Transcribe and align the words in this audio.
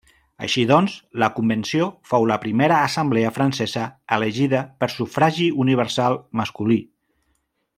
Així 0.45 0.61
doncs, 0.69 0.93
la 1.23 1.27
Convenció 1.39 1.89
fou 2.13 2.25
la 2.31 2.37
primera 2.45 2.79
assemblea 2.85 3.33
francesa 3.37 3.83
elegida 4.17 4.63
per 4.81 4.89
sufragi 4.95 5.47
universal 5.67 6.19
masculí. 6.43 6.81